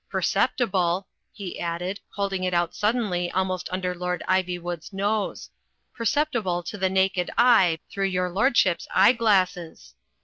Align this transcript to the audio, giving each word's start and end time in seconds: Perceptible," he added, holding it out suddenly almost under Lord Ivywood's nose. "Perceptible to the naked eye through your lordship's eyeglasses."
Perceptible," 0.09 1.05
he 1.31 1.59
added, 1.59 1.99
holding 2.15 2.43
it 2.43 2.55
out 2.55 2.73
suddenly 2.73 3.29
almost 3.33 3.69
under 3.71 3.93
Lord 3.93 4.23
Ivywood's 4.27 4.91
nose. 4.91 5.51
"Perceptible 5.93 6.63
to 6.63 6.75
the 6.79 6.89
naked 6.89 7.29
eye 7.37 7.77
through 7.87 8.07
your 8.07 8.31
lordship's 8.31 8.87
eyeglasses." 8.95 9.93